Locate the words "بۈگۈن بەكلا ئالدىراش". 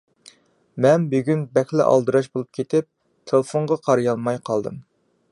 1.09-2.29